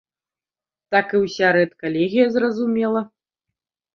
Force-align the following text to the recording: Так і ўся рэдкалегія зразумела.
Так 0.93 1.07
і 1.19 1.19
ўся 1.25 1.51
рэдкалегія 1.57 2.25
зразумела. 2.37 3.01